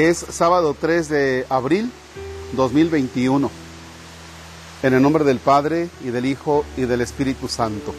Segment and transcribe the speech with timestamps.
[0.00, 1.92] Es sábado 3 de abril
[2.54, 3.50] 2021.
[4.82, 7.94] En el nombre del Padre y del Hijo y del Espíritu Santo.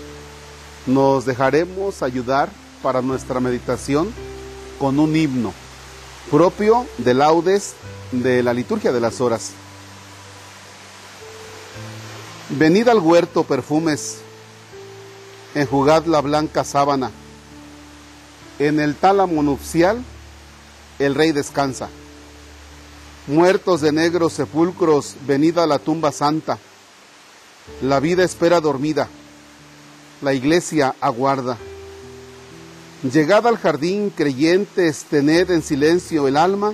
[0.87, 2.49] Nos dejaremos ayudar
[2.81, 4.11] para nuestra meditación
[4.79, 5.53] con un himno
[6.31, 7.75] propio de laudes
[8.11, 9.51] de la liturgia de las horas.
[12.49, 14.21] Venid al huerto perfumes,
[15.53, 17.11] enjugad la blanca sábana.
[18.57, 20.03] En el tálamo nupcial
[21.03, 21.89] el rey descansa.
[23.27, 26.57] Muertos de negros sepulcros, venid a la tumba santa.
[27.81, 29.07] La vida espera dormida,
[30.21, 31.57] la iglesia aguarda.
[33.03, 36.73] Llegad al jardín, creyentes, tened en silencio el alma.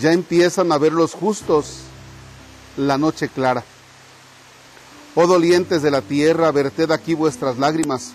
[0.00, 1.78] Ya empiezan a ver los justos
[2.76, 3.64] la noche clara.
[5.14, 8.12] Oh dolientes de la tierra, verted aquí vuestras lágrimas.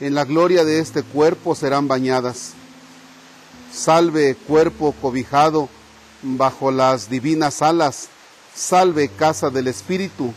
[0.00, 2.54] En la gloria de este cuerpo serán bañadas.
[3.76, 5.68] Salve cuerpo cobijado
[6.22, 8.08] bajo las divinas alas.
[8.54, 10.32] Salve casa del Espíritu,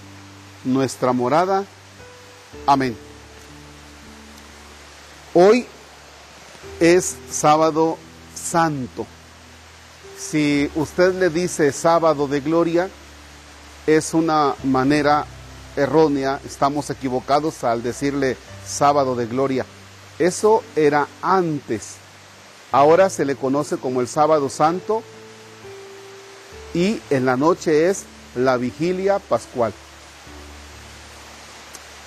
[0.66, 1.64] nuestra morada.
[2.68, 2.98] Amén.
[5.34, 5.66] Hoy
[6.82, 7.98] es sábado
[8.36, 9.08] santo.
[10.18, 12.90] Si usted le dice sábado de gloria,
[13.88, 15.26] es una manera
[15.78, 18.36] errónea, estamos equivocados al decirle
[18.68, 19.66] sábado de gloria.
[20.20, 22.09] Eso era antes.
[22.72, 25.04] Ahora se le conoce como el sábado santo
[26.74, 28.04] y en la noche es
[28.36, 29.74] la vigilia pascual.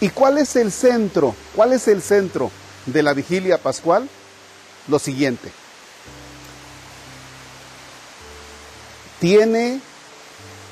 [0.01, 1.35] ¿Y cuál es el centro?
[1.55, 2.51] ¿Cuál es el centro
[2.87, 4.09] de la vigilia pascual?
[4.89, 5.51] Lo siguiente.
[9.21, 9.81] Tiene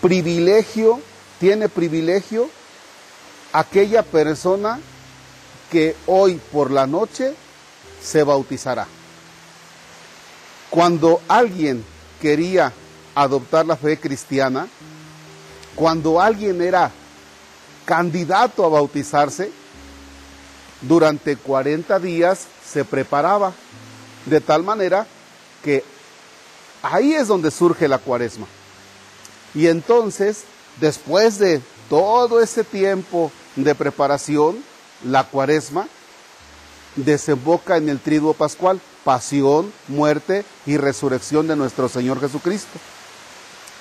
[0.01, 1.01] privilegio,
[1.39, 2.49] tiene privilegio
[3.53, 4.81] aquella persona
[5.71, 7.35] que hoy por la noche
[8.03, 8.87] se bautizará.
[10.71, 11.85] Cuando alguien
[12.21, 12.73] quería
[13.15, 14.69] adoptar la fe cristiana,
[15.75, 16.91] cuando alguien era
[17.85, 19.51] candidato a bautizarse,
[20.83, 23.53] durante 40 días se preparaba,
[24.27, 25.07] de tal manera
[25.63, 25.85] que
[26.83, 28.47] ahí es donde surge la cuaresma.
[29.55, 30.45] Y entonces,
[30.81, 34.63] después de todo ese tiempo de preparación,
[35.05, 35.89] la cuaresma
[36.97, 42.79] desemboca en el triduo pascual, pasión, muerte y resurrección de nuestro Señor Jesucristo.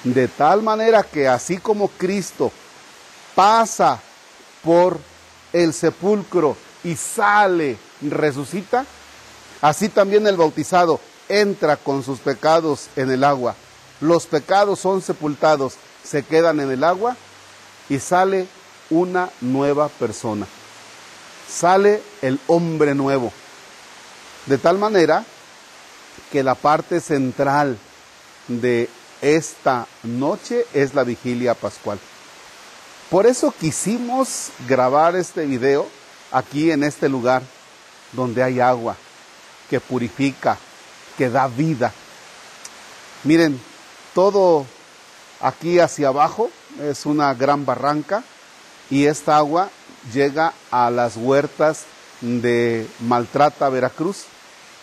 [0.03, 2.52] De tal manera que así como Cristo
[3.35, 4.00] pasa
[4.63, 5.00] por
[5.52, 8.85] el sepulcro y sale, resucita,
[9.62, 13.56] así también el bautizado entra con sus pecados en el agua.
[14.01, 17.18] Los pecados son sepultados, se quedan en el agua
[17.90, 18.47] y sale
[18.90, 20.47] una nueva persona.
[21.50, 23.34] Sale el hombre nuevo.
[24.49, 25.23] De tal manera
[26.31, 27.77] que la parte central
[28.47, 28.89] de
[29.21, 31.99] esta noche es la vigilia pascual.
[33.11, 35.88] Por eso quisimos grabar este video
[36.31, 37.43] aquí en este lugar
[38.13, 38.95] donde hay agua
[39.69, 40.57] que purifica,
[41.15, 41.93] que da vida.
[43.25, 43.61] Miren,
[44.15, 44.65] todo
[45.41, 46.49] aquí hacia abajo
[46.81, 48.23] es una gran barranca
[48.89, 49.69] y esta agua
[50.11, 51.83] llega a las huertas
[52.21, 54.25] de Maltrata, Veracruz,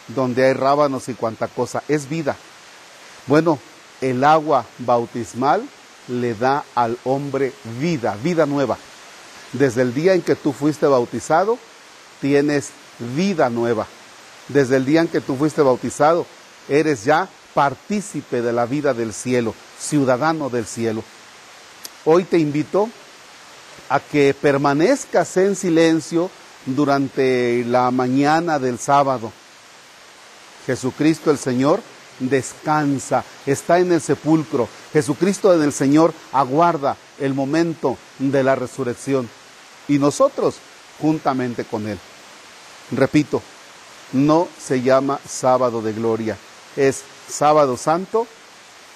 [0.08, 1.82] donde hay rábanos y cuanta cosa.
[1.88, 2.36] Es vida.
[3.26, 3.58] Bueno,
[4.00, 5.62] el agua bautismal
[6.08, 8.78] le da al hombre vida, vida nueva.
[9.52, 11.58] Desde el día en que tú fuiste bautizado,
[12.20, 12.70] tienes
[13.16, 13.86] vida nueva.
[14.48, 16.26] Desde el día en que tú fuiste bautizado,
[16.68, 21.02] eres ya partícipe de la vida del cielo, ciudadano del cielo.
[22.04, 22.88] Hoy te invito
[23.88, 26.30] a que permanezcas en silencio
[26.66, 29.32] durante la mañana del sábado.
[30.66, 31.80] Jesucristo el Señor
[32.18, 34.68] descansa, está en el sepulcro.
[34.92, 39.28] Jesucristo en el Señor aguarda el momento de la resurrección
[39.88, 40.56] y nosotros
[41.00, 41.98] juntamente con Él.
[42.92, 43.42] Repito,
[44.12, 46.36] no se llama sábado de gloria,
[46.76, 48.26] es sábado santo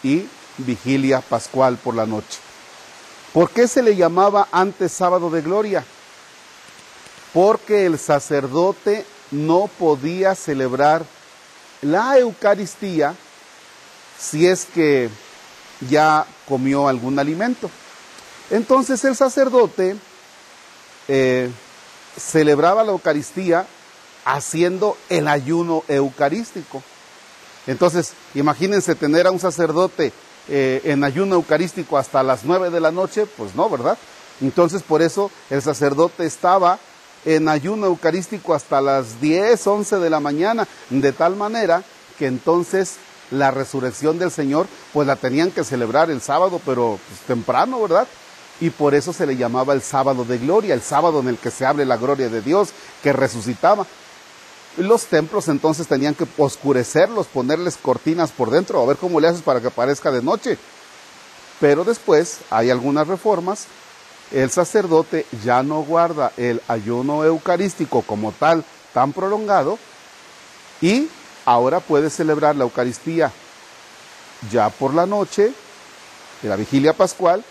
[0.02, 0.24] y
[0.58, 2.38] vigilia pascual por la noche.
[3.32, 5.84] ¿Por qué se le llamaba antes sábado de gloria?
[7.32, 11.04] Porque el sacerdote no podía celebrar
[11.82, 13.14] la Eucaristía
[14.18, 15.08] si es que
[15.88, 17.70] ya comió algún alimento.
[18.50, 19.96] Entonces el sacerdote
[21.08, 21.50] eh,
[22.18, 23.66] celebraba la Eucaristía
[24.24, 26.82] haciendo el ayuno eucarístico.
[27.66, 30.12] Entonces, imagínense tener a un sacerdote
[30.48, 33.96] eh, en ayuno eucarístico hasta las nueve de la noche, pues no, ¿verdad?
[34.40, 36.78] Entonces, por eso el sacerdote estaba
[37.24, 41.82] en ayuno eucarístico hasta las 10, 11 de la mañana, de tal manera
[42.18, 42.96] que entonces
[43.30, 48.06] la resurrección del Señor, pues la tenían que celebrar el sábado, pero pues, temprano, ¿verdad?
[48.60, 51.50] Y por eso se le llamaba el sábado de gloria, el sábado en el que
[51.50, 52.70] se abre la gloria de Dios,
[53.02, 53.86] que resucitaba.
[54.76, 59.42] Los templos entonces tenían que oscurecerlos, ponerles cortinas por dentro, a ver cómo le haces
[59.42, 60.58] para que parezca de noche.
[61.58, 63.66] Pero después hay algunas reformas.
[64.32, 69.78] El sacerdote ya no guarda el ayuno eucarístico como tal, tan prolongado,
[70.80, 71.08] y
[71.44, 73.32] ahora puede celebrar la Eucaristía
[74.50, 75.52] ya por la noche,
[76.42, 77.44] de la vigilia pascual,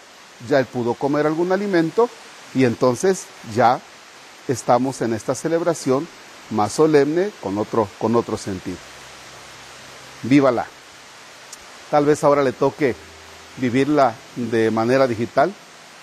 [0.48, 2.10] ya él pudo comer algún alimento
[2.56, 3.80] y entonces ya
[4.48, 6.08] estamos en esta celebración
[6.50, 8.78] más solemne con otro, con otro sentido.
[10.24, 10.66] Vívala.
[11.92, 12.96] Tal vez ahora le toque
[13.58, 15.54] vivirla de manera digital,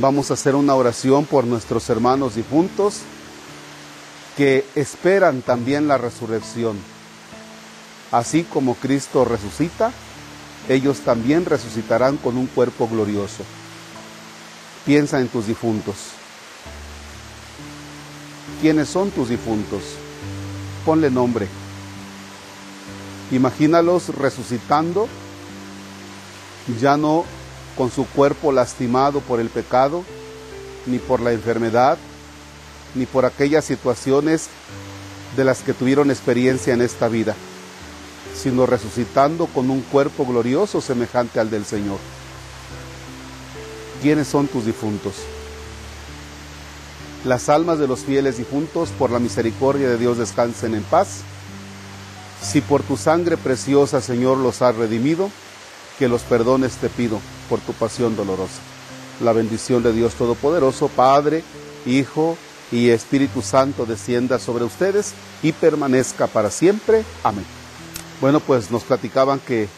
[0.00, 3.00] Vamos a hacer una oración por nuestros hermanos difuntos
[4.36, 6.78] que esperan también la resurrección.
[8.12, 9.90] Así como Cristo resucita,
[10.68, 13.42] ellos también resucitarán con un cuerpo glorioso.
[14.86, 15.96] Piensa en tus difuntos.
[18.60, 19.82] ¿Quiénes son tus difuntos?
[20.86, 21.48] Ponle nombre.
[23.32, 25.08] Imagínalos resucitando,
[26.80, 27.24] ya no
[27.78, 30.02] con su cuerpo lastimado por el pecado,
[30.86, 31.96] ni por la enfermedad,
[32.96, 34.48] ni por aquellas situaciones
[35.36, 37.36] de las que tuvieron experiencia en esta vida,
[38.34, 41.98] sino resucitando con un cuerpo glorioso semejante al del Señor.
[44.02, 45.14] ¿Quiénes son tus difuntos?
[47.24, 51.20] Las almas de los fieles difuntos, por la misericordia de Dios, descansen en paz.
[52.42, 55.30] Si por tu sangre preciosa, Señor, los has redimido,
[55.98, 58.60] que los perdones te pido por tu pasión dolorosa.
[59.20, 61.42] La bendición de Dios Todopoderoso, Padre,
[61.86, 62.36] Hijo
[62.70, 67.04] y Espíritu Santo descienda sobre ustedes y permanezca para siempre.
[67.24, 67.44] Amén.
[68.20, 69.68] Bueno, pues nos platicaban que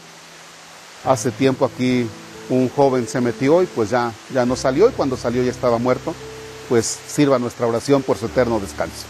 [1.05, 2.07] hace tiempo aquí
[2.49, 5.77] un joven se metió y pues ya, ya no salió y cuando salió ya estaba
[5.77, 6.13] muerto.
[6.69, 9.05] Pues sirva nuestra oración por su eterno descanso.